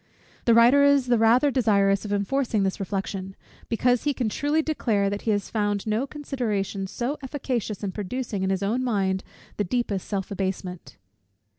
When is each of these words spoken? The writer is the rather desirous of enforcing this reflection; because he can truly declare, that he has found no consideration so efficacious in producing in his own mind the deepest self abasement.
The 0.45 0.55
writer 0.55 0.83
is 0.83 1.05
the 1.05 1.19
rather 1.19 1.51
desirous 1.51 2.05
of 2.05 2.11
enforcing 2.11 2.63
this 2.63 2.79
reflection; 2.79 3.35
because 3.69 4.01
he 4.03 4.15
can 4.15 4.29
truly 4.29 4.63
declare, 4.63 5.11
that 5.11 5.21
he 5.29 5.29
has 5.29 5.51
found 5.51 5.85
no 5.85 6.07
consideration 6.07 6.87
so 6.87 7.19
efficacious 7.21 7.83
in 7.83 7.91
producing 7.91 8.41
in 8.41 8.49
his 8.49 8.63
own 8.63 8.83
mind 8.83 9.23
the 9.57 9.63
deepest 9.63 10.07
self 10.07 10.31
abasement. 10.31 10.97